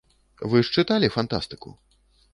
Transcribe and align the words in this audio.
Вы 0.53 0.61
ж 0.69 0.73
чыталі 0.79 1.13
фантастыку? 1.19 1.69